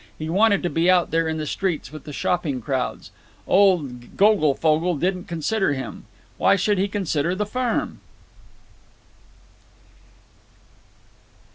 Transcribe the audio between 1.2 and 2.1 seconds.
in the streets with